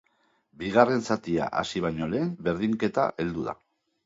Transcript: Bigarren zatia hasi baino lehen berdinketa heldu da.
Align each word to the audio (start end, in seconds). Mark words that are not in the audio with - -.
Bigarren 0.61 1.03
zatia 1.09 1.49
hasi 1.59 1.83
baino 1.87 2.09
lehen 2.15 2.33
berdinketa 2.49 3.05
heldu 3.25 3.47
da. 3.51 3.57